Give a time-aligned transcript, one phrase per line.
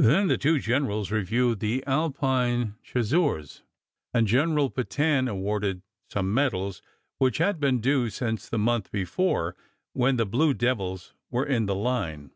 [0.00, 3.62] Then the two generals reviewed the Alpine Chasseurs,
[4.12, 6.82] and General Petain awarded some medals
[7.18, 9.54] which had been due since the month before,
[9.92, 12.32] when the Blue Devils were in the line.